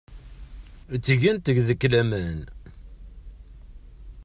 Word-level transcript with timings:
Ttgent 0.93 1.45
deg-k 1.67 1.83
laman. 1.91 2.39